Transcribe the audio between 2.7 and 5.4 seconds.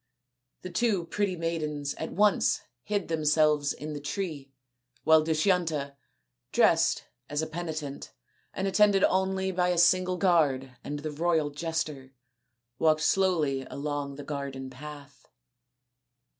hid themselves in the tree while